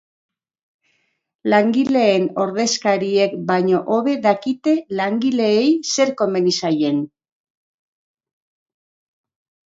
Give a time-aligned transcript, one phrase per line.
[1.53, 7.05] Langileen ordezkariek baino hobe dakite langileei zer komeni zaien.